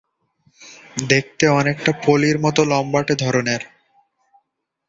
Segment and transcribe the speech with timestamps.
[1.09, 3.61] দেখতে অনেকটা পলির মতো লম্বাটে ধরনের।